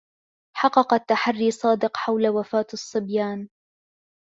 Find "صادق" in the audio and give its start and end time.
1.51-1.97